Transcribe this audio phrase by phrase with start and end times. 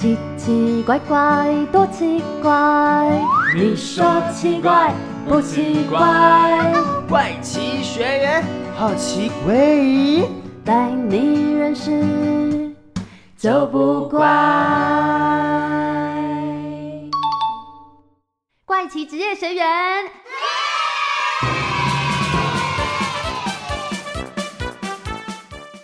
[0.00, 3.22] 奇奇怪怪，多奇怪！
[3.54, 4.94] 你说奇怪
[5.28, 6.72] 不奇怪？
[7.06, 8.42] 怪奇学员
[8.78, 9.54] 好奇怪，
[10.64, 12.74] 带你认识
[13.36, 14.26] 就不怪。
[18.64, 19.66] 怪奇职业学员，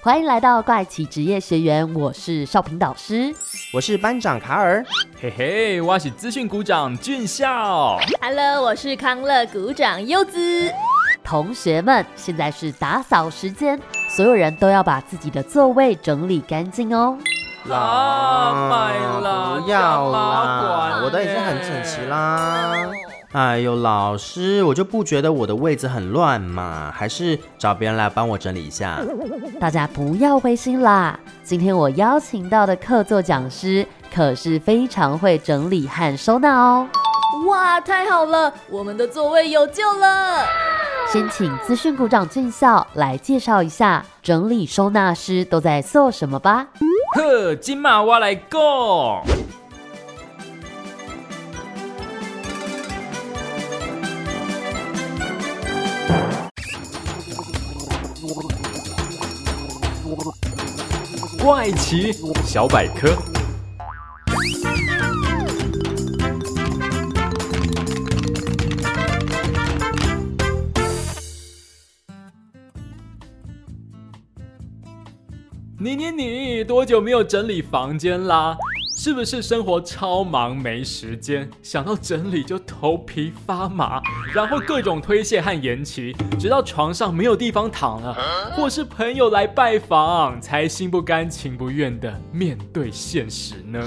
[0.01, 3.35] 欢迎来到怪奇职业学员，我是少平导师。
[3.77, 4.83] 我是班长卡尔，
[5.21, 7.99] 嘿嘿，我是资讯股长俊孝。
[8.23, 10.73] Hello，我是康乐股长柚子。
[11.23, 17.19] 同学们，现在是打扫时间，所有人都要把自己的座位整理干净哦。
[17.67, 22.91] 啦买啦不要啦，管我的已经很整齐啦。
[23.37, 28.99] 哎呦，老师，我就不觉得我的位置很乱嘛，还是找别人来帮我整理一下。
[29.61, 36.89] 大家不要灰心啦，今天我邀请到的客座讲师可是非常会整理和收纳哦。
[37.47, 40.47] 哇，太好了，我们的座位有救了。
[41.13, 46.69] 先请资讯股长俊孝来介绍一下整理收纳师都在做什么吧。
[47.15, 48.59] 呵，今嘛我来讲。
[61.47, 62.13] 怪奇
[62.45, 63.17] 小百科。
[75.79, 78.57] 你你你，多久没有整理房间啦？
[79.07, 84.03] 是不是生活超忙没时间，想到整理就头皮发麻，
[84.35, 88.13] 然后各种推卸和延期，直到床上没有地方躺了，
[88.57, 93.81] 或是朋友来拜访，才心不甘情不愿的面对现实呢？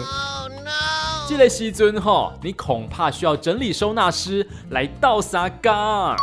[1.28, 6.16] 这类西尊哈，你恐怕需要整理收纳师来倒沙缸。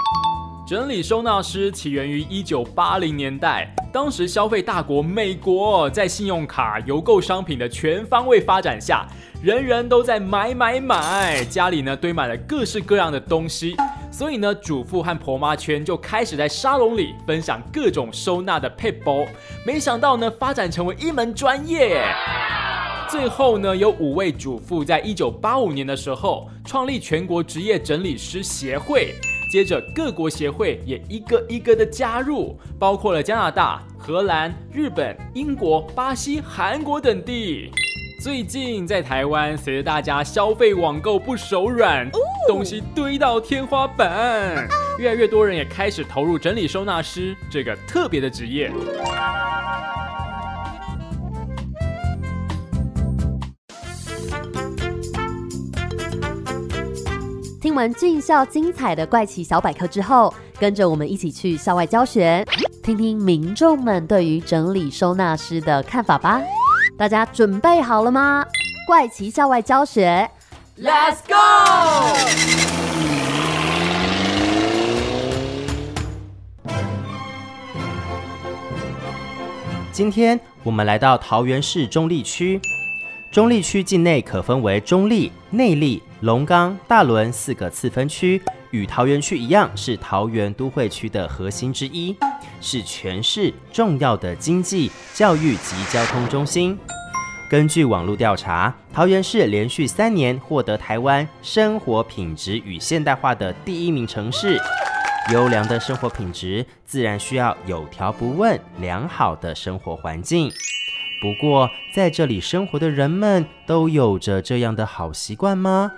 [0.67, 9.07] 整理收纳师起源于一九八零年代，当时消费大国美国在信用卡、邮购商品的全方位发展下，
[9.43, 13.75] 人人都在买买买，家里呢堆满了各式各样的东西，
[14.13, 19.25] 所以呢，主妇和婆妈圈就开始在沙龙里分享各种收纳的配包，
[19.65, 22.05] 没想到呢，发展成为一门专业。
[23.09, 29.15] 最后呢，有五位主妇在一九八五年的时候创立全国职业整理师协会。
[29.49, 37.71] 接着，各国协会也一个一个的加入，包括了加拿大、荷兰、日本、英国、巴西、韩国等地。
[38.21, 42.11] 最近在台湾，随着大家消费网购不手软，
[42.49, 44.67] 东西堆到天花板，
[44.99, 48.73] 越来越多人也开始投入整理收纳师这个特别的职业。
[57.77, 62.43] 听完俊校精彩的怪奇小百科之后，跟着我们一起去校外教学，
[62.83, 66.41] 听听民众们对于整理收纳师的看法吧。
[66.97, 68.43] 大家准备好了吗？
[68.87, 70.27] 怪奇校外教学
[70.79, 71.35] Let's go！
[79.93, 82.59] 今天我们来到桃园市中立区，
[83.31, 88.41] 中立区境内可分为中立、内坜、龙岗、大仑四个次分区，
[88.71, 92.17] 与桃园区一样，是桃园都会区的核心之一，
[92.59, 96.79] 是全市重要的经济、教育及交通中心。
[97.51, 104.59] 根据网络调查，桃园市连续三年获得台湾生活品质与现代化的第一名城市。
[105.33, 110.51] 优良的生活品质，自然需要有条不紊、良好的生活环境。
[111.21, 115.93] 不过，在这里生活的人们都有着这样的好习惯吗？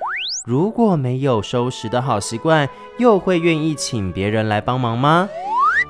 [0.45, 5.29] 如果没有收拾的好习惯，又会愿意请别人来帮忙吗？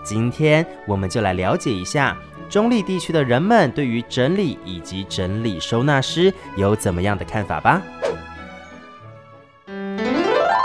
[0.03, 2.17] 今天我们就来了解一下
[2.49, 7.83] 中立地区的人们对于整理以及整理收纳师有怎么样的看法吧。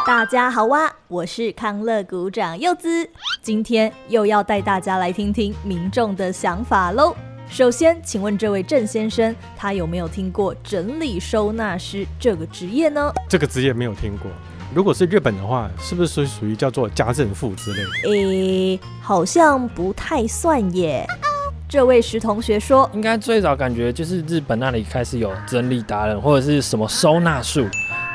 [0.06, 3.10] 大家好哇，我是康乐股长柚子，
[3.42, 7.16] 今天又要带大家来听听民众的想法喽。
[7.50, 13.14] 首先，请问这位郑先生，他有没有听过整理收纳师这个职业呢？
[13.30, 14.32] 这个职业没有听过。
[14.74, 18.10] 如果是日本的话，是不是属于叫做家政妇之类的？
[18.10, 21.06] 诶，好像不太算耶。
[21.70, 27.68] 这位石同学说，应该最早感觉就是日本那里开始有整理达人或者是什么收纳术，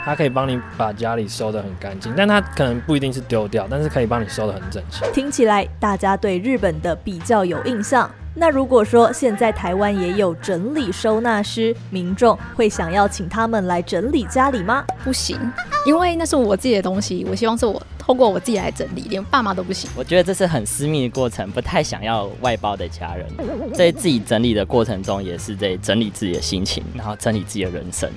[0.04, 5.04] 他可以帮你把家里收得很干净，但他可能不一定是丢掉，但是可以帮你收得很整齐。
[5.12, 8.10] 听起来大家对日本的比较有印象。
[8.40, 14.84] 那如果说现在台湾也有整理收纳师，民众会想要请他们来整理家里吗？
[15.02, 15.36] 不行，
[15.84, 19.90] 因为那是我自己的东西，我希望是我透过我自己来整理，连爸妈都不行。
[19.96, 23.26] 我觉得这是很私密的过程，不太想要外包的家人。
[23.74, 28.08] 在自己整理的过程中，也是在整理自己的心情，然后整理自己的人生。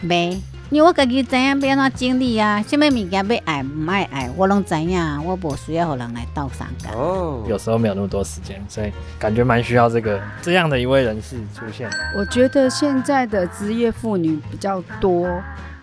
[0.00, 0.38] 没，
[0.70, 7.00] 因为我家己知影要安怎整理啊，什么物件要爱唔爱爱，我拢知影，我无需要互人来斗相共。
[7.00, 11.88] 哦，有时候没有那么多时间，所以感觉蛮需要这个这样的一位人士出现。
[12.16, 15.28] 我觉得现在的职业妇女比较多，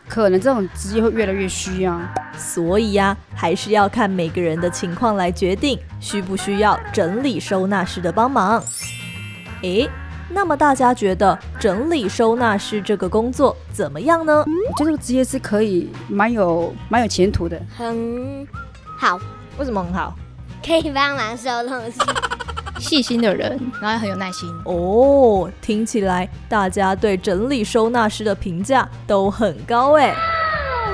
[0.09, 1.99] 可能这种职业会越来越需要。
[2.37, 8.61] 所以呀、还是要看每个人的情况来决定需不需要整理收纳师的帮忙。
[9.61, 9.89] 诶，
[10.33, 14.39] 那么大家觉得整理收纳师这个工作怎么样呢？
[14.39, 17.61] 我觉得这个职业是可以蛮有蛮有前途的。
[17.77, 18.45] 很
[18.97, 19.19] 好，
[19.59, 20.15] 为什么很好？
[20.65, 21.99] 可以帮忙收东西。
[22.79, 24.49] 细心的人，然后很有耐心。
[24.65, 30.13] 哦，听起来大家对整理收纳师的评价都很高诶。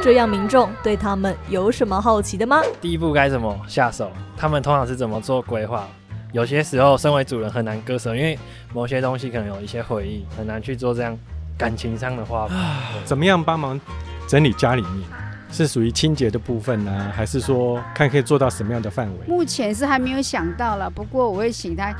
[0.01, 2.61] 这样民众对他们有什么好奇的吗？
[2.81, 4.11] 第一步该怎么下手？
[4.37, 5.87] 他们通常是怎么做规划？
[6.31, 8.37] 有些时候，身为主人很难割舍，因为
[8.73, 11.17] 某些东西可能有一些回忆，很难去做这样
[11.57, 12.57] 感情上的划分。
[13.03, 13.79] 怎么样帮忙
[14.27, 15.07] 整理家里面？
[15.51, 19.25] 是属于清洁的部分呢、还是说看可以做到什么样的范围？
[19.25, 21.91] 目前是还没有想到了，不过我会请他，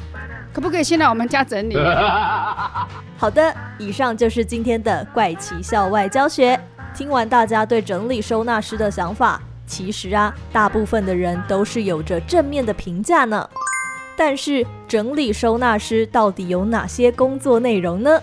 [0.54, 1.76] 可不可以先来我们家整理？
[3.18, 6.60] 好的，以上就是今天的怪奇校外教学。
[6.94, 13.50] 听完大家对整理收纳师的想法，其实啊，大部分的人都是有着正面的评价呢。
[14.20, 18.22] 但是，整理收纳师到底有哪些工作内容呢？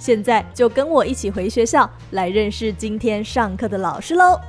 [0.00, 4.40] 现在就跟我一起回学校来认识今天上课的老师喽。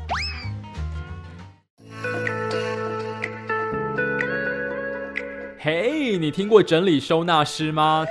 [5.58, 8.06] 嘿，你听过整理收纳师吗？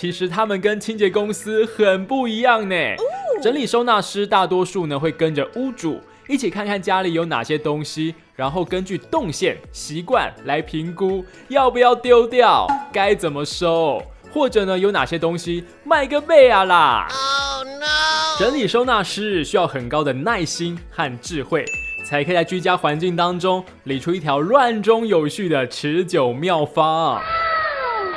[0.00, 2.74] 其实他们跟清洁公司很不一样呢。
[3.40, 17.08] 整理收纳师大多数呢会跟着屋主一起看看家里有哪些东西，然后根据动线、习惯来评估要不要丢掉，该怎么收，或者呢有哪些东西卖个贝啊啦。
[18.38, 21.62] 整理收纳师需要很高的耐心和智慧，
[22.06, 27.22] 才可以在居家环境当中理出一条乱中有序的持久妙方。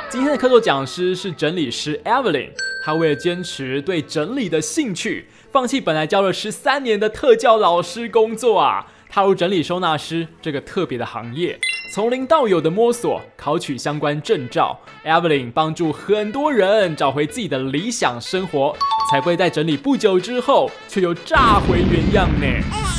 [0.08, 2.48] 今天的客座讲师是整理师 Evelyn，
[2.82, 5.28] 她为了坚持对整理的兴趣，
[5.58, 11.58] 放弃本来教了十三年的特教老师工作啊，踏入整理收纳师这个特别的行业，
[11.92, 14.78] 从零到有的摸索，考取相关证照。
[15.04, 18.72] Evelyn 帮助很多人找回自己的理想生活，
[19.10, 22.97] 才不会在整理不久之后却又炸回原样呢。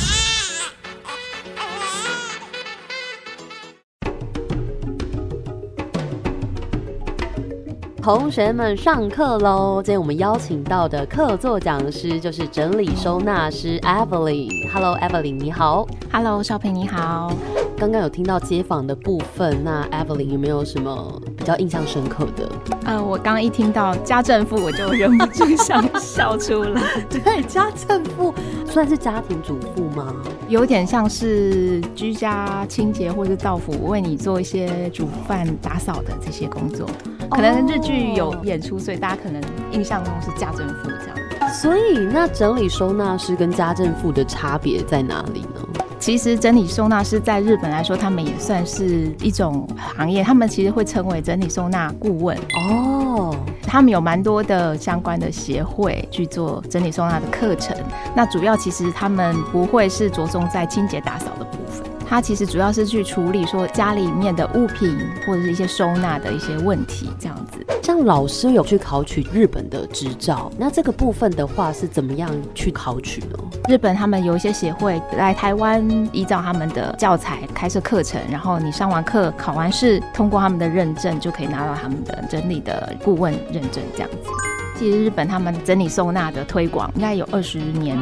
[8.12, 9.80] 同学们上课喽！
[9.80, 14.48] 今天我们邀请到的客座讲师就是整理收纳师 Evelyn。
[14.72, 15.86] Hello，Evelyn，你好。
[16.12, 17.32] Hello，少平你好。
[17.80, 22.46] 刚刚有听到街访的部分，那 Evelyn 有没有什么比较印象深刻的？
[22.84, 28.34] 呃，我刚刚一听到家政妇，我就忍不住想笑出来， 对，家政妇
[28.66, 30.14] 算是家庭主妇吗？
[30.46, 36.86] 有点像是居家清洁或是到府为你做一些煮饭、打扫的这些工作。
[37.30, 39.42] 可能日剧有演出，所以大家可能
[39.72, 41.50] 印象中是家政妇这样。
[41.54, 45.66] 所以，那整理收纳师跟家政妇的差别在哪里呢？
[46.00, 52.36] 其实整理收纳师在日本来说，他们也算是一种行业，他们其实会称为整理收纳顾问。
[52.36, 57.76] 哦，他们有蛮多的相关的协会去做整理收纳的课程。
[58.16, 67.64] 那主要其实他们不会是着重在清洁打扫的部分，它其实主要是去处理说家里面的物品或者是一些收纳的一些问题这样子。
[67.90, 73.36] 像老师有去考取日本的执照，那这个部分的话是怎么样去考取呢？
[73.68, 84.30] 日本他们有一些协会来台湾，依照他们的教材开设课程，然后你上完课考完试，通过他们的认证，就可以拿到他们的整理的顾问认证这样子。
[84.78, 88.00] 其实日本他们整理收纳的推广应该有二十年，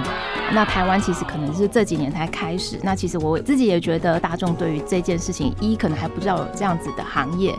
[0.52, 2.78] 那台湾其实可能是这几年才开始。
[2.83, 7.54] 那其实我自己也觉得大众对于这件事情，一可能还不知道有这样子的行业。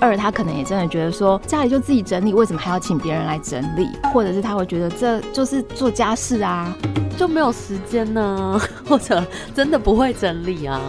[0.00, 3.88] 二，他可能也真的觉得说，家里就自己整理，为什么还要请别人来整理？
[4.12, 6.74] 或者是他会觉得这就是做家事啊，
[7.16, 9.24] 就没有时间呢， 或者
[9.54, 10.80] 真的不会整理啊。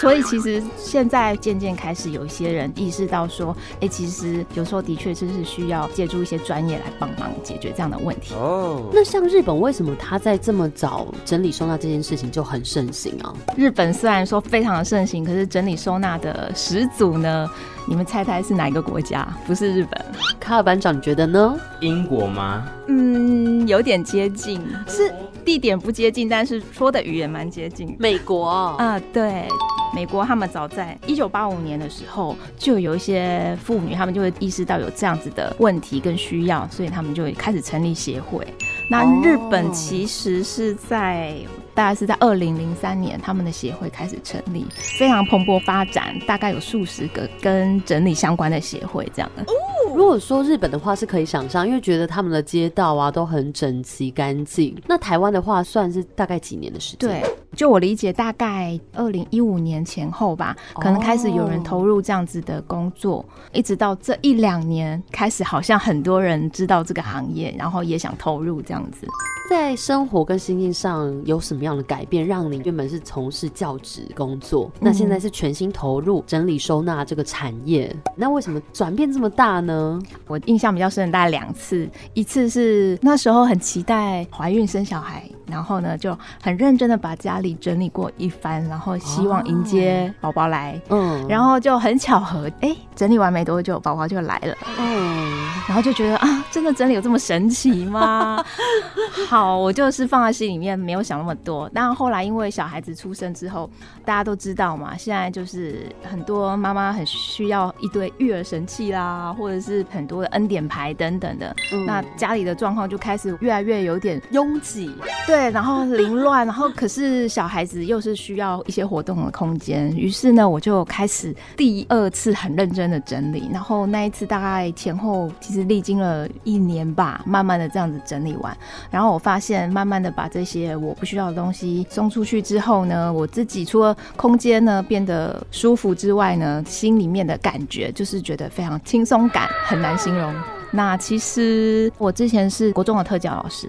[0.00, 8.34] 所以其实现在渐渐开始有一些人意识到说，哎、其实有时候的确就是需要借助一些专业来帮忙解决这样的问题。
[8.34, 13.34] 哦，那像日本为什么他在这么早整理收纳这件事情就很盛行啊？
[13.56, 17.48] 日本虽然说非常的盛行，可是整理收纳的始祖呢，
[17.88, 19.26] 你们猜猜是哪一个国家？
[19.46, 20.04] 不是日本。
[20.38, 21.58] 卡尔班长，你觉得呢？
[21.80, 22.68] 英国吗？
[22.86, 25.10] 嗯，有点接近，是
[25.42, 27.96] 地点不接近，但是说的语言蛮接近。
[27.98, 29.48] 美国啊，对，
[29.94, 38.46] 美国他们早在一九八五年的时候，就有一些妇女，他们就会意识到有这样子的问题跟需要，所以他们就开始成立协会。
[38.90, 41.36] 那日本其实是在
[41.78, 44.66] 大概是在二零零三年，他们的协会开始成立，
[44.98, 49.46] 非常蓬勃发展，大概有数十个跟整理相关的协会这样的。
[49.94, 54.76] 如果说日本的话是可以想象，因为觉得他们的街道啊都很整齐干净。
[54.86, 57.08] 那台湾的话算是大概几年的时间？
[57.08, 57.24] 对，
[57.56, 69.06] 就我理解，大概二零一五年前后吧，可能开始有人投入这样子的工作，一直到这一两年开始，好像很多人知道这个行业，然后也想投入这样子。
[69.50, 77.96] 在生活跟心境上有什么样的改变，让你原本是从事教职工作，那现在是全心投入整理收纳这个产业？
[78.14, 79.77] 那为什么转变这么大呢？
[80.26, 85.22] 我印象比较深的大概两次，一次是那时候很期待怀孕生小孩。
[85.50, 90.78] 然后呢，就很认真的把家里整理过一番，然后希望迎接宝宝来。
[90.90, 94.54] 嗯，然后就很巧合，哎，整理完没多久，宝宝就来了。
[94.78, 96.17] 嗯，然后就觉得啊，
[96.50, 98.44] 真的整理有这么神奇吗？
[99.26, 101.70] 好，我就是放在心里面，没有想那么多。
[101.72, 103.70] 但后来因为小孩子出生之后，
[104.04, 111.56] 大家都知道嘛，现在就是很多妈妈很需要一堆育儿神器啦，或者是很多的恩典牌等等的。
[111.86, 114.94] 那家里的状况就开始越来越有点拥挤。
[115.26, 115.38] 对。
[115.38, 128.56] 对，然后凌乱，然后可是小孩子又是需要一些活动的空间，于是呢，我就开始第二次很认真的整理，然后那一次大概前后其实历经了一年吧，慢慢的这样子整理完，
[128.90, 140.34] 然后我发现慢慢的把这些我不需要的东西送出去之后呢，我自己除了空间呢变得舒服之外呢，心里面的感觉就是觉得非常轻松感，很难形容。
[140.70, 143.68] 那其实我之前是国中的特教老师。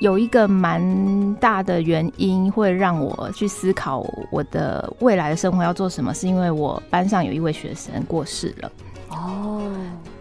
[0.00, 8.72] 有一个蛮大的原因会让我去思考我的未来的生活要做什么，是因为我班上有一位学生过世了。
[9.08, 9.60] 哦，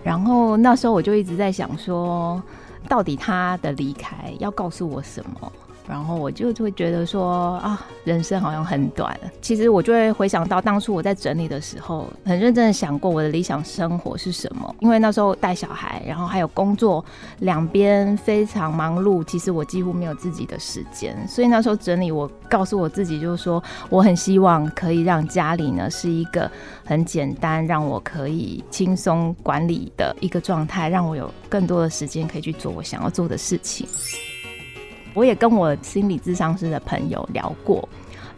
[0.08, 2.42] 然后那时候我就一直在想说，
[2.88, 5.52] 到底他的离开要告诉我什么？
[5.88, 9.18] 然后我就会觉得说啊，人生好像很短。
[9.42, 14.76] 其实我就会回想到当初我在整理的时候，很认真的想过我的理想生活是什么。
[14.80, 17.04] 因为那时候带小孩，然后还有工作，
[17.40, 21.16] 两边非常忙碌，其实我几乎没有自己的时间。
[21.28, 26.52] 所以那时候整理，我告诉我自己就是说，我很希望可以让家里呢是一个
[26.84, 33.88] 很简单，让我可以轻松管理的一个状态，让我有更多的时间可以去做我想要做的事情。
[35.18, 37.90] 我也跟我心理智商师的朋友聊过，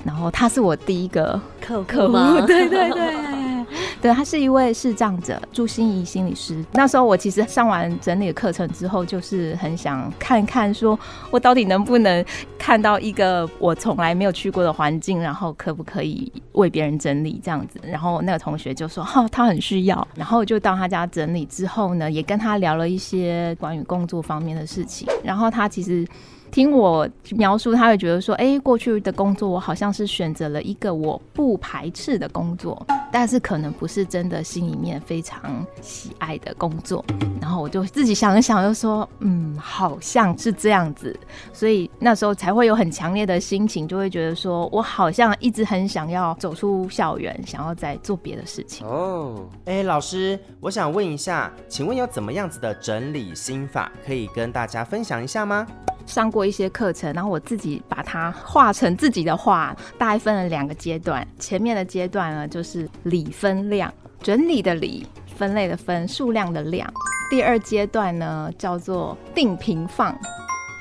[0.05, 3.65] 然后他是我第一个客客户，对 对对，
[4.01, 6.63] 对他是一位视障者，朱心怡心理师。
[6.71, 10.98] 那时候我其实上完整理的课程之后，就是很想看看，说
[11.29, 12.24] 我到底能不能
[12.57, 17.77] 看到一个我从来没有去过的环境，然后可不可以为别人整理这样子。
[17.83, 25.05] 然后那个同学就说，哈， 他很需要，然后就到他家整理之后呢，也跟他聊了一些关于工作方面的事情。
[25.25, 26.07] 然后他其实。
[26.51, 37.03] 听我描述，他会觉得说：“哎，过去的工作我好像是选择了一个我不排斥的工作，但是可能不是真的心里面非常喜爱的工作。”
[37.41, 41.17] 然后我就自己想一想，就说：“嗯，好像是这样子。”
[41.53, 48.85] 所以那时候才会有很强烈的心情，就会觉得说我好像一直很想要走出校园，想要再做别的事情。
[48.87, 55.65] 哦，哎，老师，我想问一下，请问有怎么样子的整理心法可以跟大家分享一下吗？
[56.09, 61.25] 上过一些课程，然后我自己把它画成自己的画，大概分了两个阶段。
[61.37, 65.05] 前面的阶段呢，就是理分量，整理的理，
[65.37, 66.91] 分类的分，数量的量。
[67.29, 70.17] 第二阶段呢，叫做定平放。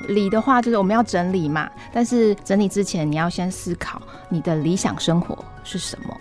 [0.08, 6.16] 理的话，就是我们要整理嘛，但是整理之前，你要先思考你的理想生活是什么。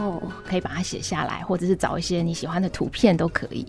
[0.00, 3.66] 哦，可以把它写下来，或者是找一些你喜欢的图片都可以。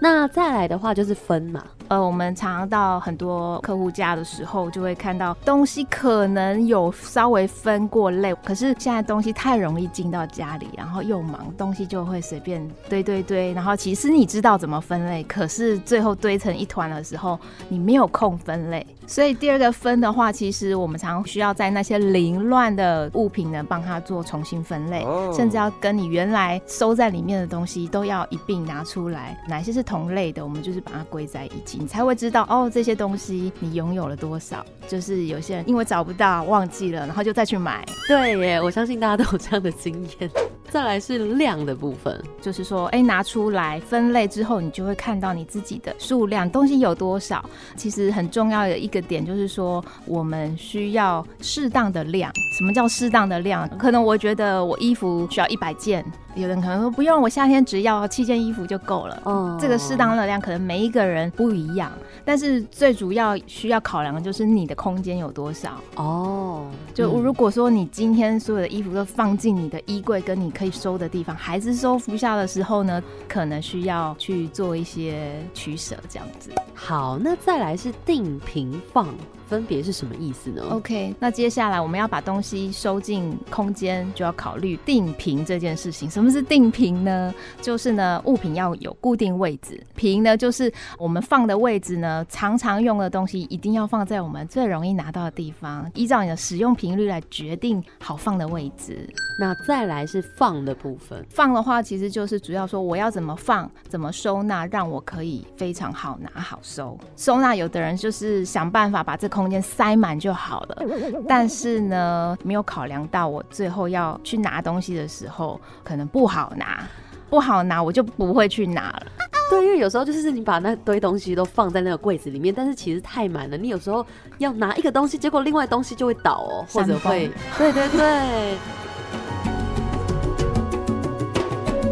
[0.00, 1.62] 那再来的话就是分嘛。
[1.88, 13.54] 呃，我们常常到很多客户家的时候，就会看到东西可能有稍微分过类，可是现在东西太容易进到家里，然后又忙，东西就会随便堆堆堆。
[13.54, 17.40] 然后其实你知道怎么分类，可是最后堆成一团的时候，
[17.70, 18.86] 你没有空分类。
[19.06, 31.78] 所以第二个分的话，其实我们常常需要在那些凌乱的物品呢，帮它做重新分类，甚至要跟你原来收在里面的东西都要一并拿出来，哪些是同类的，我们就是把它归在一起。
[31.78, 34.64] 你才会知道哦，这些东西你拥有了多少。
[34.86, 37.84] 就是有些人因为找不到忘记了，然后就再去买。
[38.06, 40.30] 对耶，我相信大家都有这样的经验。
[40.70, 47.44] 再来是量的部分，就是说，哎，拿出来分类之后，你就会看到你自己的数量，东西有多少。
[47.74, 52.30] 其实很重要的一个点就是说，我们需要适当的量。
[52.58, 53.68] 什么叫适当的量？
[53.78, 56.04] 可能我觉得我衣服需要一百件。
[56.34, 59.20] 有人可能说不用，我夏天只要七件衣服就够了。
[59.24, 61.90] 哦，这个适当的量可能每一个人不一样，
[62.24, 65.80] 但是最主要需要考量的就是你的空间有多少。
[65.96, 76.50] 哦，就如果说你今天所有的衣服都放进你的衣柜跟你可以收的地方，孩子收不下的时候呢，可能需要去做一些取舍，这样子。
[76.74, 79.06] 好，那再来是定平放。
[79.48, 86.08] 分别是什么意思呢？OK，那接下来我们要把东西收进空间，就要考虑定平这件事情。
[86.10, 87.34] 什么是定平呢？
[87.62, 89.82] 就是呢，物品要有固定位置。
[89.96, 99.08] 平呢，就是我们放的位置呢，常常用的东西一定要放在我们最容易拿到的地方，依照你的使用频率来决定好放的位置。
[99.40, 106.98] 那再来是放的部分，放的话其实就是主要说我要怎么放，怎么收纳，让我可以非常好拿好收。
[107.16, 110.82] 收纳有的人就是想办法把这空间塞满就好了，
[111.28, 116.82] 但是呢，没有考量到我最后要去拿东西的时候，可能不好拿，
[117.28, 119.02] 不好拿，我就不会去拿了。
[119.50, 124.04] 对，因为有时候就是你把那堆东西都放在那个柜子里面，但是其实太满了，你有时候
[124.38, 128.56] 要拿一个东西，结果另外东西就会倒哦，或者会，对对对。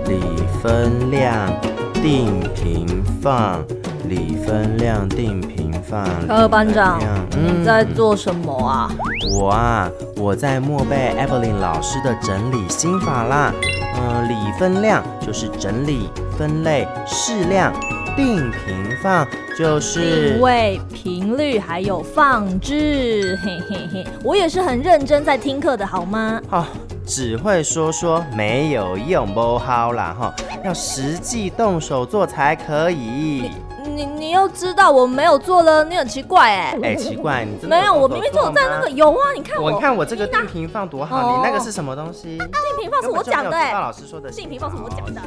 [0.08, 0.20] 理
[0.62, 1.48] 分量
[1.94, 3.64] 定平放。
[4.08, 6.04] 理分量定平放。
[6.28, 8.88] 柯班长，你在做什么啊？
[9.36, 13.52] 我啊，我在默背 Evelyn 老师的整理心法啦。
[13.98, 16.08] 嗯，理分量就是整理、
[16.38, 17.72] 分类、适量；
[18.14, 19.26] 定平放
[19.58, 23.36] 就是定位、频率还有放置。
[23.42, 26.40] 嘿嘿嘿，我也是很认真在听课的，好吗？
[26.48, 26.64] 好，
[27.06, 30.34] 只会说说没有用，不好啦哈，
[30.64, 33.52] 要实际动手做才可以。
[33.94, 42.36] 你你又知道我没有做了，你很奇怪哎哎奇怪，你没有，我明明就在那个有啊，你看我，你看我这个定平放多好，你那个是什么东西？
[42.36, 42.48] 定
[42.80, 45.22] 平放是我讲的哎，老师说的，定平放是我讲的。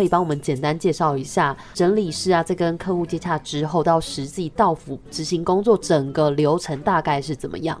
[0.00, 7.78] 可以帮我们简单介绍一下整理师啊，在跟客户接洽之后到实际到府执行工作，整个流程大概是怎么样？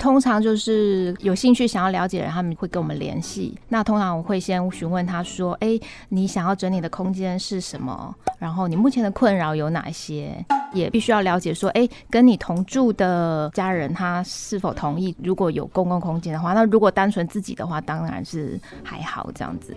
[0.00, 3.58] 通常就是有兴趣想要了解的人，他们会跟我们联系。
[3.68, 5.76] 那通常我会先询问他说：“哎，
[6.10, 8.14] 你想要整理的空间是什么？
[8.38, 10.44] 然后你目前的困扰有哪些？
[10.72, 15.16] 也必须要了解说：哎，跟你同住的家人他是否同意？
[15.20, 19.74] 如果有公共空间的话，那如果单纯自己的话，当然是还好这样子。”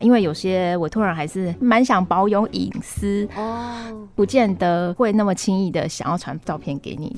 [0.00, 7.14] 因为有些委托人还是蛮想保有隐私哦，不见得会那么轻易的想要传照片给你，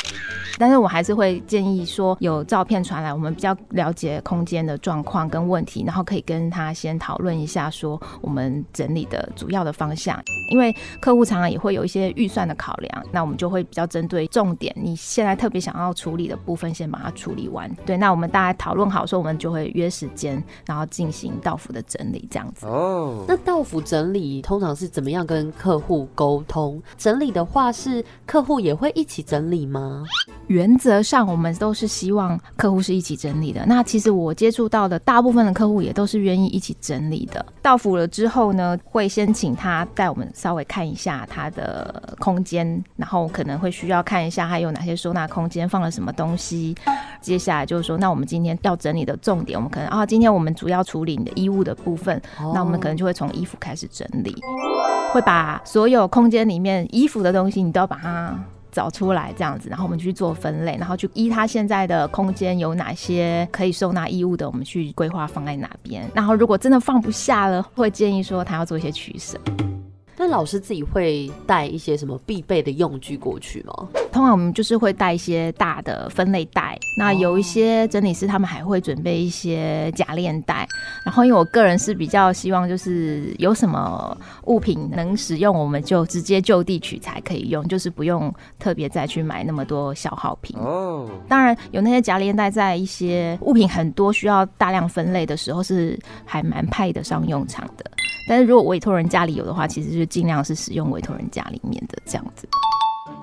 [0.58, 10.20] 但是我还是会建议说，有照片传来，我们比较了解空间的状况跟问题，然后可以跟他先讨论一下，说我们整理的主要的方向。
[10.50, 17.72] 因为客户常常也会有一些预算的考量，那我们就会比较针对重点，你现在特别想要处理的部分，先把它处理完。
[17.86, 22.66] 对，那我们大家讨论好说，我们就会约时间，然后进行到府的整理，这样子。
[22.72, 26.82] 哦，那到府整理通常是怎么样跟客户沟通？
[26.96, 30.04] 整理的话是客户也会一起整理吗？
[30.46, 33.64] 原则上我们都是希望客户是一起整理的。
[33.66, 37.44] 那其实我接触到的大部分的客户也都是愿意一起整理的。
[37.60, 46.74] 到府了之后呢，会先请他带我们稍微看一下他的空间，然后可能会需要看一下还有哪些收纳空间放了什么东西。
[47.20, 52.20] 接下来就是说，那我们今天要整理的重点，我们可能啊，今天我们主要处理你的衣物的部分，
[52.52, 54.36] 那我们可能就会从衣服开始整理，
[55.12, 58.34] 会把所有空间里面衣服的东西，你都要把它
[58.70, 66.08] 找出来，这样子，然后我们去做分类，然后去依他现在的空间有哪些可以收纳衣物的，我们去规划放在哪边。
[66.14, 69.38] 然后如果真的放不下了，会建议说他要做一些取舍。
[70.22, 73.88] 那老师自己会带一些什么必备的用具过去吗？
[74.12, 80.64] 通常我们就是会带一些大的分类袋，那有一些整理师他们还会准备一些夹链袋。
[81.04, 90.56] 然后因为我个人是比较希望就是有什么物品能使用，我们就直接就地取材可以用，就是不用特别再去买那么多消耗品。
[90.60, 97.90] 哦，当然有那些夹链袋，在一些物品很多需要大量分类的时候，是还蛮派得上用场的。
[98.28, 102.46] 但是如果委托人家里有的话，其实就尽量是使用委托人家里面的这样子。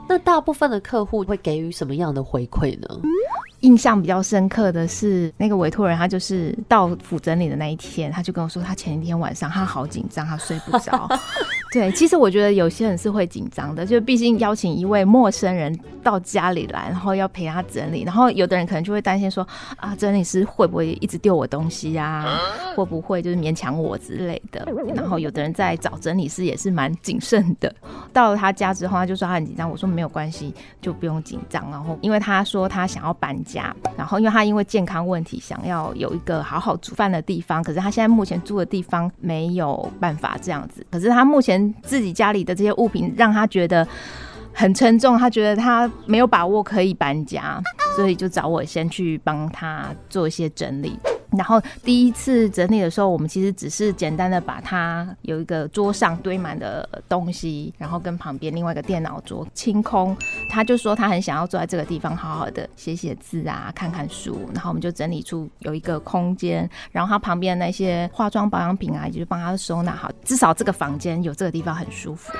[0.07, 2.87] 那大部分的客户会给予什么样的回馈呢？
[3.61, 11.07] 印象比较深刻的是，那个委托人他就是到府整理的那一天，他就跟我说，他前一天晚上他好紧张，他睡不着。
[11.71, 22.39] 对，其实我觉得有些人是会紧张的，就毕竟邀请一位陌生人到家里来，然后要陪他整理，然后有的人可能就会担心说，啊，整理师会不会一直丢我东西啊？
[22.75, 24.67] 会不会就是勉强我之类的？
[24.95, 27.73] 然后有的人在找整理师也是蛮谨慎的。
[28.11, 31.69] 到了他家之后，他就说他很紧张，我说没有关系，就不用紧张。
[31.69, 40.85] 然后因为他说他想要搬家，然后因为他因为健康问题想要有一个好好煮饭的地方，可是他现在目前住的地方没有办法这样子。
[40.91, 43.87] 可是他目前自己家里的这些物品让他觉得
[44.53, 47.61] 很沉重，他觉得他没有把握可以搬家，
[47.95, 50.99] 所以就找我先去帮他做一些整理。
[51.31, 60.17] 然后第一次整理的时候，我们其实只是简单的把它有一个桌上堆满的东西，然后跟旁边另外一个电脑桌清空。
[60.49, 64.49] 他就说他很想要坐在这个地方好好的写写字啊，看看书。
[64.53, 72.33] 然后我们就整理出有一个空间，然后他旁边那些化妆保养品啊，也就帮他收纳好，至少这个房间有这个地方很舒服。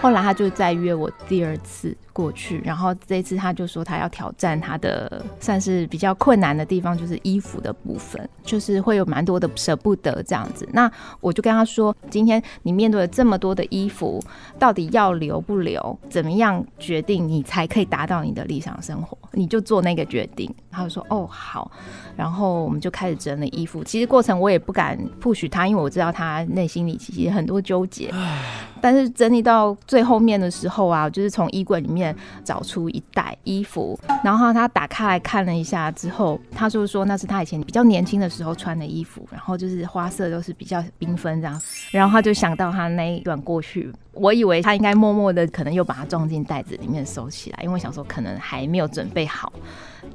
[0.00, 10.66] 后来他就再约我第二次过去，然后这次他就说他要挑战他的算是比较困难的地方，就是衣服的部分，就是会有蛮多的舍不得这样子。
[10.72, 14.22] 那我就跟他说，今天你面对了这么多的衣服，
[14.58, 15.98] 到底要留不留？
[16.08, 19.16] 怎么样决定你才可以达到你的理想生活？
[19.32, 20.52] 你就做那个决定。
[20.70, 21.70] 他就说哦好，
[22.16, 23.84] 然后我们就开始整理衣服。
[23.84, 28.12] 其实过程我也不敢 push 他，因为我知道他内心里其实很多纠结。
[28.80, 49.52] 但是整理到最后面的时候啊，就是从衣柜里面找出一袋衣服，然后他打开来看了一下之后，他就说那是他以前比较年轻的时候穿的衣服，然后就是花色都是比较缤纷这样，然后他就想到他那一段过去，我以为他应该默默的可能又把它装进袋子里面收起来，因为想说可能还没有准备好，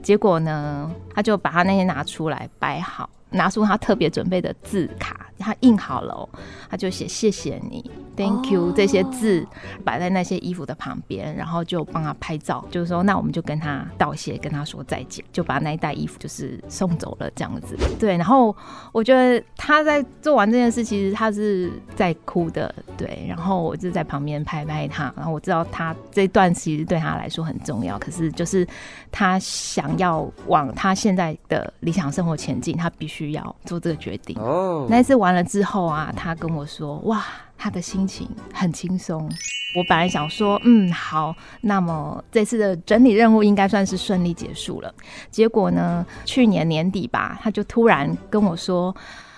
[0.02, 3.10] 结果呢，他就把他那些拿出来摆好。
[3.36, 6.28] 拿出他特别准备的字卡，他印好了，
[6.70, 7.84] 他就写谢谢你
[8.16, 9.46] ，Thank you 这些字
[9.84, 17.78] 摆在那些衣服的旁边，然后就帮他拍照，就是说那我们就跟他道谢，跟他说再见，就把那一袋衣服就是送走了这样子。
[18.00, 18.56] 对，然后
[18.94, 28.66] 我觉得他在做完这件事，其实他是在哭的，对，然后我就在旁边拍拍他，然后我知道他这段其实对他来说很重要，可是就是
[29.12, 33.25] 他想要往他现在的理想生活前进，他必须。
[33.26, 34.38] 需要做这个决定。
[34.40, 37.24] 哦，那次完了之后啊，他跟我说：“哇，
[37.58, 39.30] 他的心情很轻松。”
[39.76, 44.94] 我本来想说：“嗯，好，那么这次的整理任务应该算是顺利结束了。”
[45.32, 48.96] 结果呢，去年年底吧，他就突然跟我说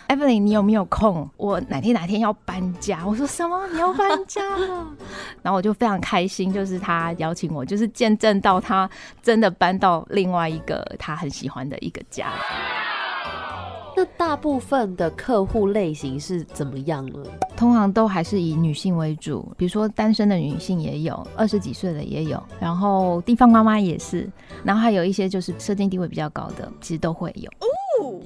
[0.09, 1.27] ：“Evelyn，你有没有空？
[1.37, 3.65] 我哪天哪天要搬家？”我说：“什么？
[3.69, 4.87] 你要搬家了？”
[5.41, 8.87] 然后我就非常开心，就是他邀请我，就是见证到他
[9.23, 12.27] 真的搬到另外一个他很喜欢的一个家。
[13.97, 17.13] 那大部分的客户类型是怎么样呢？
[17.55, 24.29] 通常都还是以女性为主，比如说单身的女性也有，二十几岁的也有，然后地方妈妈也是，
[24.63, 27.49] 然后还有一些就是社经地位比较高的，其实都会有。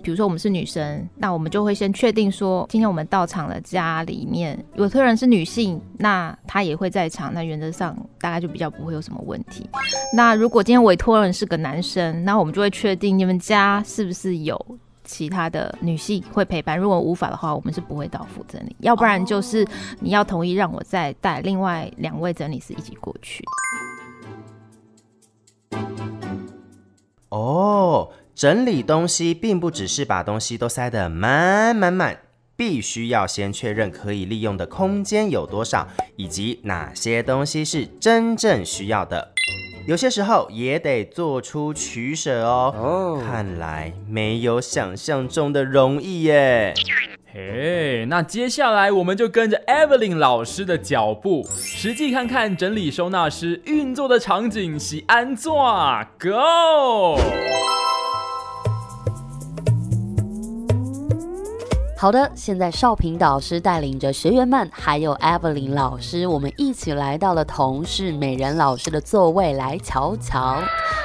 [0.04, 9.70] 比如说我们是女生，那我们就会先确定说，今天我们到场的，家里面有客人是女性，那她也会在场，那原则上大概就比较不会有什么问题。
[10.14, 14.60] 那如果今天委托人是个男生，那我们就会确定你们家是不是有。
[15.12, 19.68] 其他的女性会陪伴，如果无法的话，我们是不会到府整理，要不然就是
[20.00, 23.44] 你要同意让我再带另外两位整理师一起过去。
[27.28, 32.18] 哦，整理东西并不只是把东西都塞得满满满，
[32.56, 39.34] 必须要先确认可以利用的空间有多少，以及哪些东西是真正需要的。
[39.88, 43.22] 有些时候也得做出取舍哦。
[43.26, 46.74] 看来没有想象中的容易耶。
[47.34, 55.64] 嘿，那接下来我们就跟着 Evelyn 老师的脚步，实际看看整理收纳师运作的场景喜安坐。
[56.20, 57.18] Go！
[62.02, 70.58] 好的，现在少平导师带领着学员们，还有 Evelyn 老师，我们一起来到了同事美人老师的座位来瞧瞧。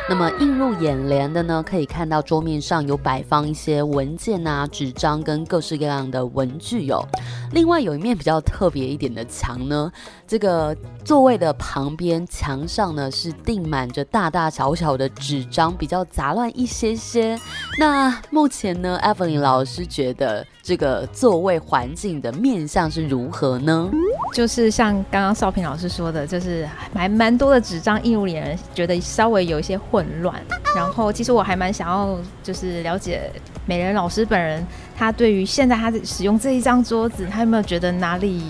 [0.08, 7.06] 那么映入眼帘的呢，可以看到桌面上有摆放一些文件啊、纸张跟各式各样的文具哦。
[7.52, 9.92] 另外有一面比较特别一点的墙呢，
[10.26, 17.38] 这个座位的旁边墙上呢是钉满着大大小小的纸张，比较杂乱一些些。
[17.78, 20.46] 那目前呢，Evelyn 老师觉得。
[20.66, 23.88] 这个座位环境的面向是如何呢？
[24.34, 30.34] 就是像刚刚少平老师说的，就是还蛮多的纸张映入眼人，觉得稍微有一些混乱。
[30.74, 33.30] 然后其实我还蛮想要就是了解
[33.64, 38.42] 美人老师本人，他对于现在他使用这一张桌子，他有没有觉得哪里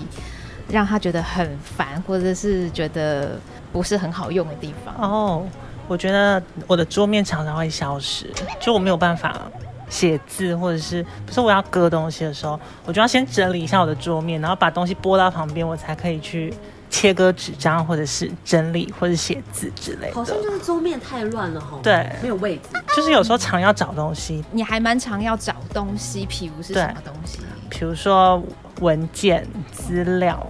[0.69, 3.39] 让他觉得很烦，或者是觉得
[3.71, 4.95] 不是很好用的地方？
[4.99, 5.43] 哦，
[5.87, 9.41] 我觉得我的桌面常常会消失，就我没有办法
[9.89, 16.53] 写字，或者是不是我要割东西的时候，我就要先整理一下我的桌面，然后把东西拨到旁边，我才可以去
[16.89, 20.15] 切割纸张，或者是整理或者写字之类的。
[20.15, 22.63] 好像就是桌面太乱了哈，对，没有位置。
[22.95, 27.39] 就是有时候常要找东西，你还蛮常要找东西，譬如是什么东西？
[27.69, 28.41] 比如说
[28.79, 30.45] 文件、资料。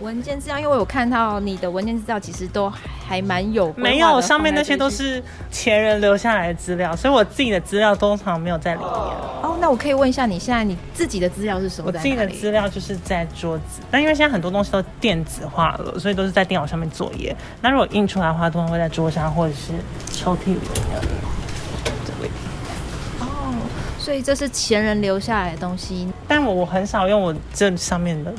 [0.00, 2.70] 文件资料，因为我有看到你的文件资料其实都
[3.06, 8.88] 还蛮有，没有上面那些都是前人留下来的资料，所以我自己的资料通常没有在里面。
[8.90, 11.86] 哦，那我可以问一下，你现在你自己的资料是什么？
[11.86, 17.34] 我自己的资料就是在桌子，但因为现在很多东西都电子化了，所以都是在电脑上面作业。
[17.62, 19.72] 那如果印出来的话，通常会在桌上或者是
[20.12, 20.60] 抽屉里
[20.90, 21.00] 面。
[23.20, 23.54] 哦，
[23.98, 28.34] 所以这是前人留下来的东西，但我我很少用我这上面的。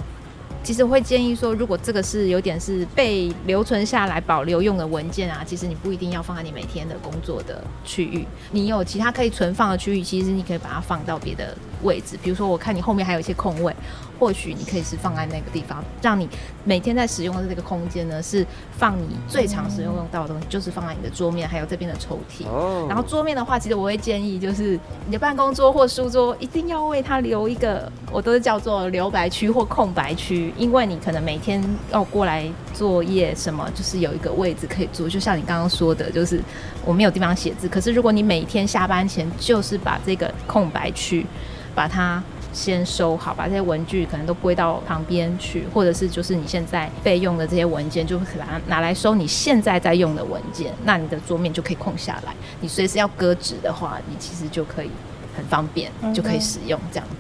[0.61, 8.25] 其实我会建议说，如果这个是有点是被留存下来保留用的文件啊，其实你不一定要放在你每天的工作的区域。
[8.51, 12.17] 你有其他可以存放的区域，其实你可以把它放到别的位置。
[12.21, 13.73] 比如说，我看你后面还有一些空位，
[14.19, 16.27] 或许你可以是放在那个地方，让你
[16.63, 18.45] 每天在使用的这个空间呢，是
[18.77, 22.47] 放你最常使用用到的东西，就是放在你的桌面，还有这边的抽屉。
[22.47, 22.85] 哦。
[22.87, 30.53] 然后桌面的话，其实我会建议，就是你的办公桌或书桌一定要为它留一个，我都是叫做留白区或空白区。
[30.57, 35.09] 因为你可能每天要过来作业什么，就是有一个位置可以坐。
[35.09, 36.41] 就像你刚刚说的，就是
[36.83, 37.67] 我没有地方写字。
[37.67, 41.25] 可是如果你每天下班前就是把这个空白区，
[41.73, 42.23] 把它
[42.55, 52.33] 先收好，把这些文具可能都归到旁边去，或者是就是你现在备用的这些文件，就把它拿来收你现在在用的文件，那你的桌面就可以空下来。
[52.61, 54.89] 你随时要搁纸的话，你其实就可以
[55.35, 57.15] 很方便，就可以使用这样子。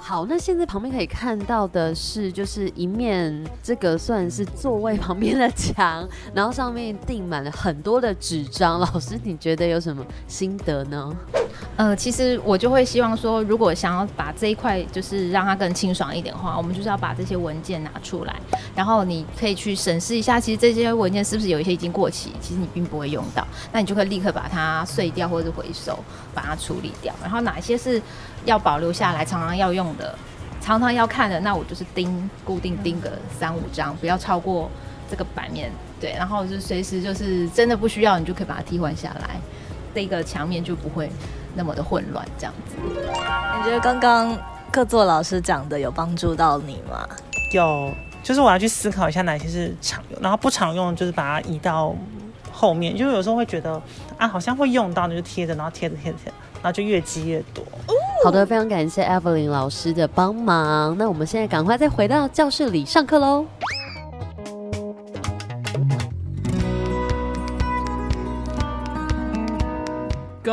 [0.00, 8.78] 好，那现在旁边可以看到的是，就是一面这个算是座位旁边的墙，然后上面订满了很多的纸张。
[8.78, 11.10] 老师，你觉得有什么心得呢？
[11.76, 18.34] 呃，其实我就会希望说，如果想要把这一块就是让它更清爽一点的话，我们就是要把这些文件拿出来，
[18.76, 25.98] 然后你可以去审视一下，其实这些文件是不是有一些已经过期，其实你并不会用到，那你就可以立刻把它碎掉或者是回收，
[26.32, 27.12] 把它处理掉。
[27.20, 28.00] 然后哪些是
[28.44, 30.16] 要保留下来，常常要用的，
[30.60, 34.70] 常常要看的，那我就是钉固定钉个三五张，不要超过
[35.10, 35.72] 这个版面。
[36.00, 39.40] 对，然后就随时就是真的不需要，你就可以把它替换下来，
[39.94, 41.08] 这个墙面就不会
[41.54, 42.26] 那么的混乱。
[42.36, 44.36] 这样子，你觉得刚刚
[44.70, 47.08] 客座老师讲的有帮助到你吗？
[47.52, 51.94] 有，就是我要去思考一下哪些是常用，然后不常用就是把它移到
[52.50, 53.80] 后面，就有时候会觉得
[54.18, 57.64] 啊，好像会用到，那就贴着，然后贴着贴着贴着，然后就越积越多。
[58.24, 60.96] 好的，非常感谢 Evelyn 老师的帮忙。
[60.98, 63.44] 那我们现在赶快再回到教室里上课喽。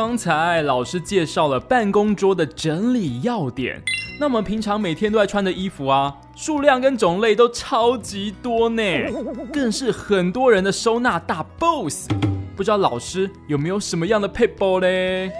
[0.04, 3.80] 刚才老师介绍了办公桌的整理要点，
[4.18, 8.82] 那我们平常每天都在穿的衣服啊，数量跟种类都超级多呢，
[9.52, 12.08] 更是很多人的收纳大 boss。
[12.56, 15.30] 不知道老师有没有什么样的配包嘞？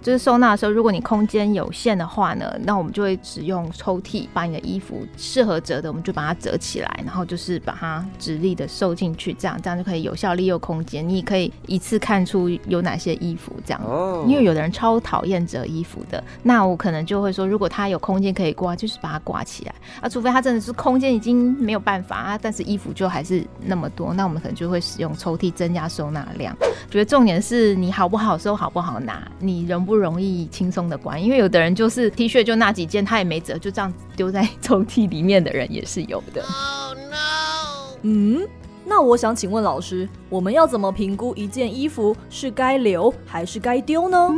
[0.00, 11.06] 就是收纳的时候，如果你空间有限的话呢，那我们就会使用抽屉，把你的衣服适合折的，我们就把它折起来，然后就是把它直立的收进去，这样这样就可以有效利用空间。
[11.06, 13.80] 你也可以一次看出有哪些衣服这样。
[13.84, 14.24] 哦。
[14.26, 19.74] 因为有的人超讨厌折衣服的，那我可能就会说，如果他有空间可以挂，就是把它挂起来。
[20.00, 26.56] 啊，除非他真的是空间已经没有办法啊，但是衣服就还是那么多，那我们可能就会使用抽屉增加收纳量。
[26.90, 36.44] 觉得重点是你好不好收，好不好拿，你容不容易轻松的关，因为有的人就是 T 恤就那几件，他也没折，就这样丢在抽屉里面的人也是有的。
[38.02, 38.46] 嗯，
[38.84, 44.30] 那我想请问老师，我们要怎么评估一件衣服是该留还是该丢呢？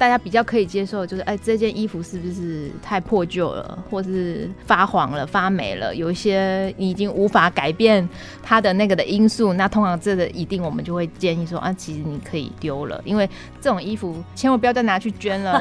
[0.00, 5.94] 大家比较可以接受，就是哎，这件衣服是不是太破旧了，或是发黄了、发霉了？
[5.94, 8.08] 有一些你已经无法改变
[8.42, 13.28] 它的那个的因素，那通常这个一定我们就会建议说啊，其实你可以丢了，因为
[13.60, 15.60] 这种衣服千万不要再拿去捐了，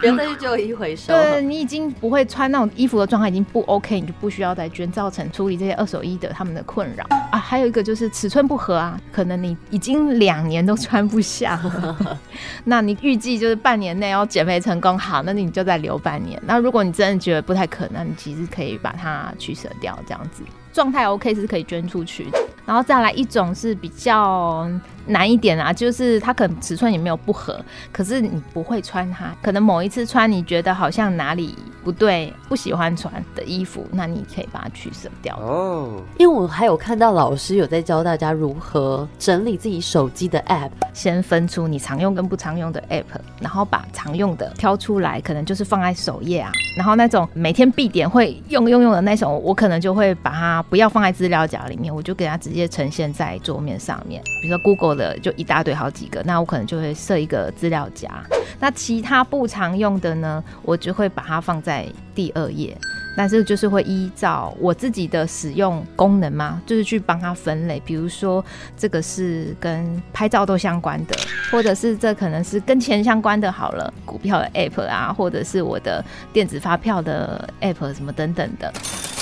[0.00, 1.12] 不要再去旧衣回收。
[1.12, 7.36] 对你已经不会穿那种衣服的状态已经不 OK，你就不需要再捐，造成处理这些二手衣的他们的困扰啊。
[7.36, 12.20] 还有一个就是尺寸不合啊，可能你已经两年都穿不下了，
[12.62, 13.71] 那你预计就是半。
[13.72, 16.38] 半年内要减肥成功，好，那你就再留半年。
[16.44, 22.38] 那如果你真的觉得不太可能，你其实可以把它取舍掉，这样子状态 OK 是可以捐出去的。
[22.64, 24.70] 然后再来一种是比较
[25.06, 35.36] 难一点啊，就是它可能尺寸也没有不合，可是你不会穿它，可能某一次穿你觉得好像哪里不对，不喜欢穿的衣服，那你可以把它取舍掉。
[35.40, 58.10] 哦，因为我还有看到老师有在教大家如何整理自己手机的 App，先分出你常用跟不常用的 App，然后把常用的挑出来，可能就是放在首页啊，然后那种每天必点会用用用的那种，我可能就会把它不要放在资料夹里面，我就给它直接呈现在桌面上面，比如说 Google 的就一大堆好几个，那我可能就会设一个资料夹。
[58.58, 62.76] 那其他不常用的呢，我就会把它放在第二页。
[63.16, 67.80] 但是就是会依照我自己的使用功能嘛，就是去帮它分类。
[67.84, 68.44] 比如说
[68.76, 71.14] 这个是跟拍照都相关的，
[71.50, 73.52] 或者是这可能是跟钱相关的。
[73.52, 78.72] 好了，股票的 app 啊，或者是我的电子发票的 app 什么等等的，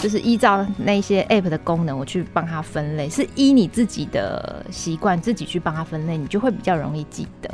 [0.01, 3.09] 就是依照那些 app 的功能，我去帮它分类。
[3.09, 7.51] 是依你自己的习惯自己去帮它分类，你就会比较容易记得。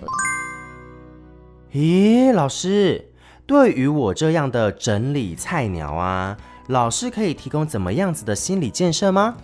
[1.73, 3.05] 咦，老师？
[3.47, 9.37] 对于我这样的整理菜鸟啊，老师可以提供怎么样子的心理建设吗？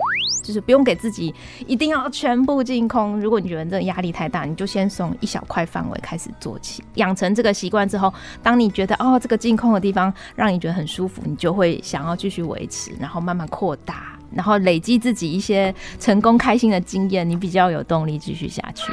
[0.43, 1.33] 就是不用给自己
[1.69, 3.21] 一定要全部净空。
[3.21, 6.83] 如果你觉得这个压力太大，你就先从一小块范围开始做起。
[6.95, 8.13] 养成这个习惯之后，
[8.43, 18.91] 当你觉得哦这个净空的地方让你觉得很舒服，你就会想要继续维持，然后慢慢扩大，然后累积自己一些成功开心的经验，你比较有动力继续下去。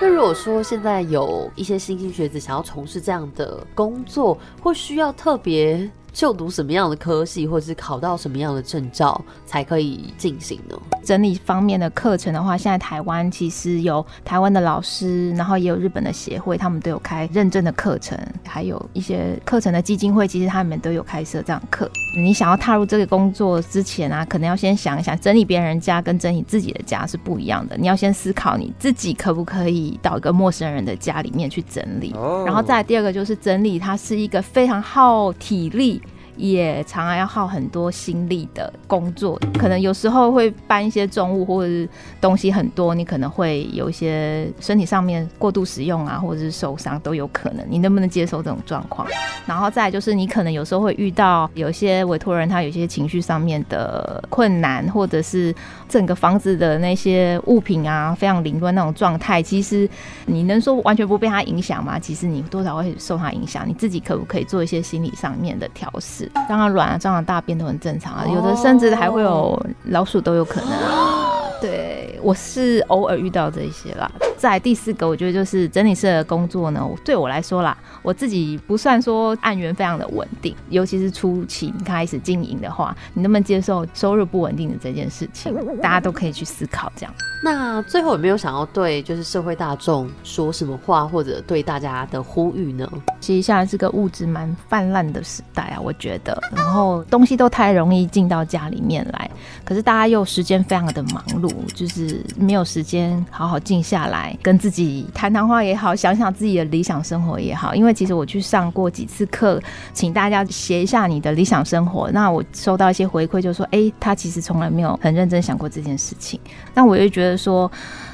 [0.00, 5.90] 那如果说现在有一些新兴学子想要从事这样的工作，或需要特别。
[6.16, 10.74] 就读什么样的科系，或者是考到什么样的证照才可以进行呢？
[11.04, 21.86] 整理方面的课程的话，现在台湾其实有台湾的老师，然后也有日本的协会，他们都有开认证的课程，还有一些课程的基金会，其实他们都有开设这样课。
[22.16, 27.76] 你想要踏入这个工作之前啊，可能要先想一想，整理别人家跟整理自己的家是不一样的。
[27.76, 32.14] 你要先思考你自己可不可以到一个陌生人的家里面去整理，
[32.46, 36.00] 然后再第二个就是整理，它是一个非常耗体力。
[36.36, 41.88] 也常常要耗很多心力的工作，可能有时候会搬一些重物或者是
[42.20, 47.64] 东西很多，你可能会有一些身体上面过度使用啊，或者是受伤都有可能。
[47.68, 49.06] 你能不能接受这种状况？
[49.46, 55.54] 然后再就是，你可能有时候会遇到有些委托人，他有些情绪上面的困难，或者是
[55.88, 59.88] 整个房子的那些物品啊非常凌乱那种状态，其实
[60.26, 61.98] 你能说完全不被它影响吗？
[61.98, 63.64] 其实你多少会受它影响。
[63.66, 66.30] 你自己可不可以做一些心理上面的调试？
[66.48, 71.32] 让它软啊，让它大便都很正常啊，有的甚至还会有老鼠都有可能啊。
[71.60, 74.10] 对，我是偶尔遇到这些啦。
[74.36, 85.54] 在第四个，我觉得就是整理师的工作呢，对我来说啦，我自己不算说案源非常的稳定，尤其是初期你开始经营的话，你能不能接受收入不稳定的这件事情？
[85.80, 87.14] 大家都可以去思考这样。
[87.42, 92.90] 那最后有没有想要对就是社会大众说什么话，或者对大家的呼吁呢？
[93.20, 99.30] 其实现在是个物质蛮泛滥的时代啊，我觉得，然后东西都太容易进到家里面来，
[99.64, 104.25] 可是大家又时间非常的忙碌，就是没有时间好好静下来。
[104.42, 107.74] 跟自己谈谈话也好，想想自己的理想生活也好。
[107.74, 109.60] 因为其实我去上过几次课，
[109.92, 112.10] 请大家写一下你的理想生活。
[112.12, 116.40] 那我收到一些回馈，就说：“哎，他其实从来没有很认真想过这件事情。”
[116.74, 117.70] 那我就觉得说，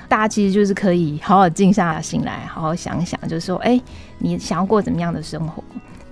[0.09, 3.81] 大家其实就是可以好好静下心来，好好想想，就是说：“哎，
[4.19, 5.63] 你想要过怎么样的生活？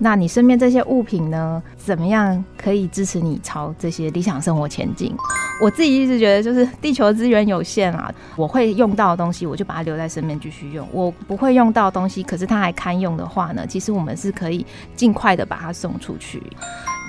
[0.03, 5.15] 那你身边这些物品呢，怎么样可以支持你朝这些理想生活前进？”
[5.61, 16.41] 我自己一直觉得，就是地球资源有限啊，我会用到的东西，我就把它留在身边继续用；我不会用到的东西，可是它还堪用的话呢，其实我们是可以尽快的把它送出去。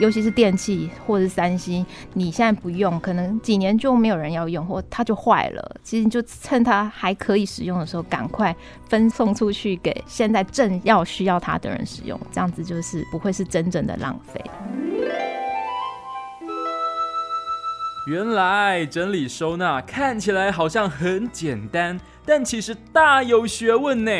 [0.01, 5.77] 尤其是电器或者是三星，你现在不用，可能几年就没有人要用，或它就坏了。
[5.83, 8.55] 其实你就趁它还可以使用的时候，赶快
[8.89, 14.43] 分送出去给现在正要需要它的人使用，这样子就是不会是真正的浪费。
[18.09, 24.11] 原来整理收纳看起来好像很简单，但其实大有学问呢。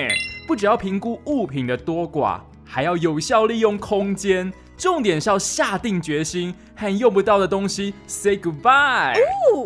[0.45, 4.53] 不只要评估物品的多寡，还要有效利用空间。
[4.83, 9.15] 重点是要下定决心和用不到的东西 say goodbye。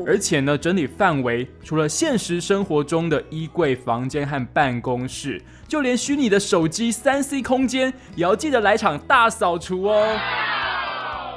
[0.07, 10.19] 而且呢，整理范围除了现实生活中的衣柜、房间和办公室，就连虚拟的手机三 C 空间，也要记得来场大扫除哦。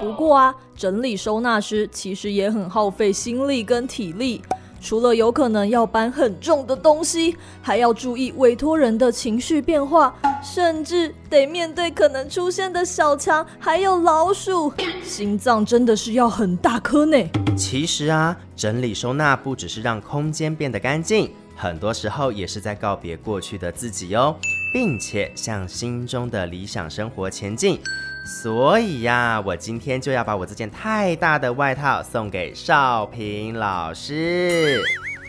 [0.01, 4.41] 不过啊，整理收纳师其实也很耗费心力跟体力。
[4.82, 14.71] 除了有可能要搬很重的东西，还要注意委托人的情绪变化，甚至得面对可能出现的小强还有老鼠，
[15.03, 17.17] 心脏真的是要很大颗呢。
[17.57, 24.36] 其实啊，整理收纳不只是让空间变得干净，很多时候也是在告别过去的自己哦，
[24.73, 27.80] 并且向心中的理想生活前进。
[28.26, 34.82] 所以呀，我今天就要把我这件太大的外套送给少平老师。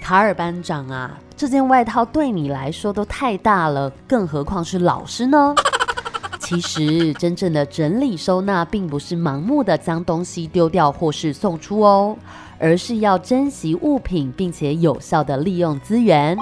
[0.03, 5.55] 卡尔班长啊，这件外套对你来说都太大了，更何况是老师呢？
[6.41, 12.17] 其实，真正的整理收纳，并不是盲目的将东西丢掉或是送出哦，
[12.59, 16.37] 而是要珍惜物品，并且有效的利用资源。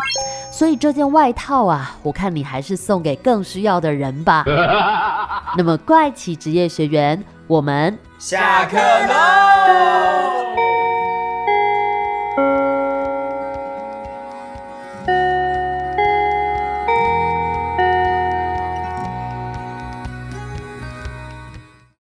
[0.59, 4.43] 所以这件外套啊，我看你还是送给更需要的人吧。
[5.57, 10.08] 那么，怪奇职业学员，我们下课喽。